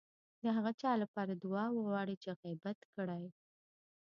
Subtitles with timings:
[0.43, 3.23] د هغه چا لپاره دعا وغواړئ چې غيبت کړی.